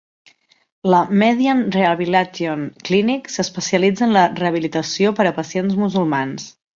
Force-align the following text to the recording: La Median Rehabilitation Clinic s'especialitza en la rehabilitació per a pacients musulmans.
La 0.93 1.01
Median 1.21 1.59
Rehabilitation 1.75 2.63
Clinic 2.89 3.29
s'especialitza 3.33 4.05
en 4.07 4.15
la 4.17 4.23
rehabilitació 4.41 5.13
per 5.21 5.27
a 5.29 5.35
pacients 5.41 5.77
musulmans. 5.83 6.49